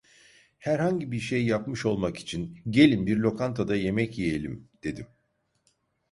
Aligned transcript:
Herhangi 0.57 1.11
bir 1.11 1.19
şey 1.19 1.45
yapmış 1.45 1.85
olmak 1.85 2.17
için: 2.17 2.59
"Gelin, 2.69 3.05
bir 3.07 3.17
lokantada 3.17 3.75
yemek 3.75 4.17
yiyelim!" 4.19 4.69
dedim. 4.83 5.07